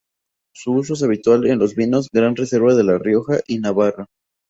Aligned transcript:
Su 0.55 0.71
uso 0.71 0.95
es 0.95 1.03
habitual 1.03 1.45
en 1.45 1.59
los 1.59 1.75
vinos 1.75 2.07
gran 2.11 2.35
reserva 2.35 2.73
de 2.73 2.83
La 2.83 2.97
Rioja 2.97 3.37
y 3.45 3.59
Navarra. 3.59 4.07